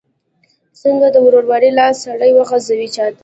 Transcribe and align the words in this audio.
څنګه 0.81 1.07
د 1.11 1.15
ورورۍ 1.25 1.71
لاس 1.77 1.95
سړی 2.05 2.31
وغځوي 2.33 2.87
چاته؟ 2.95 3.19